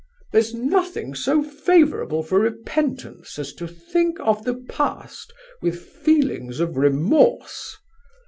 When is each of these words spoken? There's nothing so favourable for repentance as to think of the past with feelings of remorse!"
There's 0.31 0.51
nothing 0.51 1.13
so 1.13 1.43
favourable 1.43 2.23
for 2.23 2.39
repentance 2.39 3.37
as 3.37 3.53
to 3.53 3.67
think 3.67 4.19
of 4.19 4.45
the 4.45 4.55
past 4.55 5.31
with 5.61 5.79
feelings 5.79 6.59
of 6.59 6.75
remorse!" 6.75 7.77